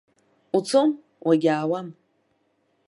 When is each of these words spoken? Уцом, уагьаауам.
Уцом, 0.57 0.89
уагьаауам. 1.25 1.87